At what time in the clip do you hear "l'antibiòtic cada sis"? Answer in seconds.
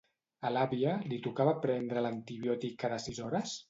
2.07-3.27